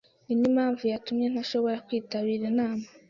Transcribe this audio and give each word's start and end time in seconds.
Ninimpamvu 0.25 0.83
yatumye 0.93 1.25
ntashobora 1.29 1.83
kwitabira 1.85 2.43
inama. 2.51 2.85